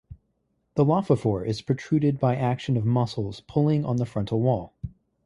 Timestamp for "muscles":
2.87-3.41